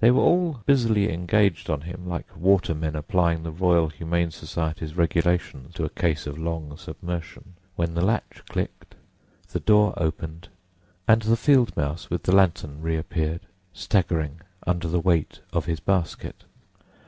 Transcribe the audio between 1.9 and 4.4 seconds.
like watermen applying the Royal Humane